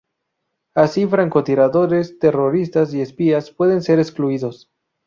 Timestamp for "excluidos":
3.99-4.67